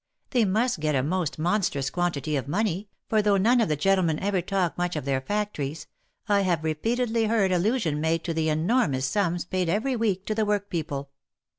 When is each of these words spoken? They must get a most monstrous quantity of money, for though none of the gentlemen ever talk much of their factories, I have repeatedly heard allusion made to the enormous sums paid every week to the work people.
They 0.31 0.45
must 0.45 0.79
get 0.79 0.95
a 0.95 1.03
most 1.03 1.37
monstrous 1.37 1.91
quantity 1.91 2.35
of 2.35 2.47
money, 2.47 2.89
for 3.07 3.21
though 3.21 3.37
none 3.37 3.61
of 3.61 3.69
the 3.69 3.75
gentlemen 3.75 4.17
ever 4.17 4.41
talk 4.41 4.75
much 4.75 4.95
of 4.95 5.05
their 5.05 5.21
factories, 5.21 5.85
I 6.27 6.41
have 6.41 6.63
repeatedly 6.63 7.25
heard 7.25 7.51
allusion 7.51 8.01
made 8.01 8.23
to 8.23 8.33
the 8.33 8.49
enormous 8.49 9.05
sums 9.05 9.45
paid 9.45 9.69
every 9.69 9.95
week 9.95 10.25
to 10.25 10.33
the 10.33 10.43
work 10.43 10.71
people. 10.71 11.11